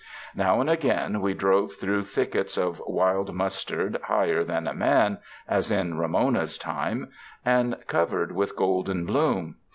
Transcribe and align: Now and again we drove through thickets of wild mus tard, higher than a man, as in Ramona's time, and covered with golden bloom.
Now 0.33 0.59
and 0.59 0.67
again 0.67 1.21
we 1.21 1.35
drove 1.35 1.73
through 1.73 2.05
thickets 2.05 2.57
of 2.57 2.81
wild 2.87 3.35
mus 3.35 3.63
tard, 3.63 3.99
higher 4.05 4.43
than 4.43 4.65
a 4.65 4.73
man, 4.73 5.19
as 5.47 5.69
in 5.69 5.95
Ramona's 5.95 6.57
time, 6.57 7.11
and 7.45 7.75
covered 7.85 8.31
with 8.31 8.55
golden 8.55 9.05
bloom. 9.05 9.57